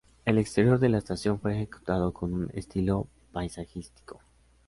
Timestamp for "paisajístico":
3.33-4.19